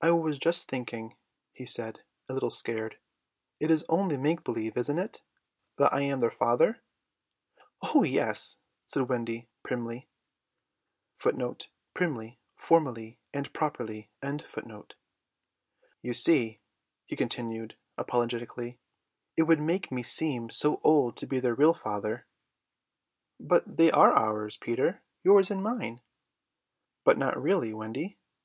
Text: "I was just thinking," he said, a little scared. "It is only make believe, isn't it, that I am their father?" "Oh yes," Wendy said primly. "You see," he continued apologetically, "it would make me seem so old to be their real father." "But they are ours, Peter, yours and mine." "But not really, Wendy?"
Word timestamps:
"I 0.00 0.10
was 0.10 0.40
just 0.40 0.68
thinking," 0.68 1.14
he 1.52 1.66
said, 1.66 2.00
a 2.28 2.34
little 2.34 2.50
scared. 2.50 2.98
"It 3.60 3.70
is 3.70 3.84
only 3.88 4.16
make 4.16 4.42
believe, 4.42 4.76
isn't 4.76 4.98
it, 4.98 5.22
that 5.78 5.92
I 5.92 6.00
am 6.00 6.18
their 6.18 6.32
father?" 6.32 6.82
"Oh 7.80 8.02
yes," 8.02 8.58
Wendy 8.96 9.42
said 9.42 9.48
primly. 9.62 10.08
"You 16.02 16.12
see," 16.12 16.60
he 17.06 17.14
continued 17.16 17.76
apologetically, 17.96 18.78
"it 19.36 19.42
would 19.44 19.60
make 19.60 19.92
me 19.92 20.02
seem 20.02 20.50
so 20.50 20.80
old 20.82 21.16
to 21.18 21.26
be 21.28 21.38
their 21.38 21.54
real 21.54 21.74
father." 21.74 22.26
"But 23.38 23.76
they 23.76 23.92
are 23.92 24.12
ours, 24.12 24.56
Peter, 24.56 25.02
yours 25.22 25.52
and 25.52 25.62
mine." 25.62 26.00
"But 27.04 27.16
not 27.16 27.40
really, 27.40 27.72
Wendy?" 27.72 28.18